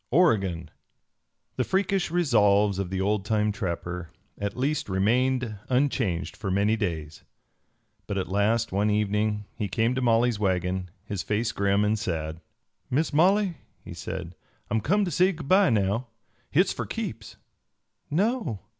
[0.09, 0.71] OREGON!
[1.57, 7.23] THE freakish resolves of the old time trapper at least remained unchanged for many days,
[8.07, 12.41] but at last one evening he came to Molly's wagon, his face grim and sad.
[12.89, 14.33] "Miss Molly," he said,
[14.71, 16.07] "I'm come to say good by now.
[16.49, 17.35] Hit's for keeps."
[18.09, 18.61] "No?